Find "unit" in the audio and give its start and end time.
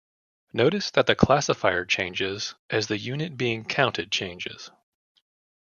2.97-3.37